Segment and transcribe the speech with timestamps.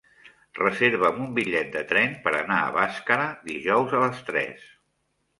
[0.59, 4.65] Reserva'm un bitllet de tren per anar a Bàscara dijous a les tres.